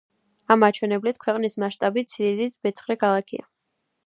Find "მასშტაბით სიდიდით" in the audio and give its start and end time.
1.65-2.59